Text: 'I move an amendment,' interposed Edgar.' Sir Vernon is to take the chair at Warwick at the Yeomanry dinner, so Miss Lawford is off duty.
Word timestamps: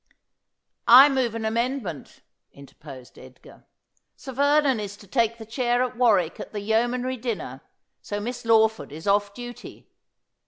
'I 0.87 1.09
move 1.09 1.35
an 1.35 1.45
amendment,' 1.45 2.21
interposed 2.51 3.19
Edgar.' 3.19 3.67
Sir 4.17 4.31
Vernon 4.33 4.79
is 4.79 4.97
to 4.97 5.05
take 5.05 5.37
the 5.37 5.45
chair 5.45 5.83
at 5.83 5.95
Warwick 5.95 6.39
at 6.39 6.53
the 6.53 6.59
Yeomanry 6.61 7.17
dinner, 7.17 7.61
so 8.01 8.19
Miss 8.19 8.43
Lawford 8.43 8.91
is 8.91 9.05
off 9.05 9.35
duty. 9.35 9.91